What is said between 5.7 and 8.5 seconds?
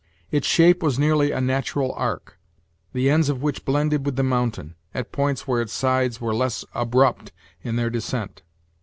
sides were less abrupt in their descent.